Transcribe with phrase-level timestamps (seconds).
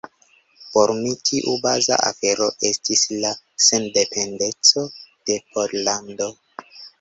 [0.75, 3.33] Por mi tiu baza afero estis la
[3.67, 4.87] sendependeco
[5.31, 6.33] de Pollando.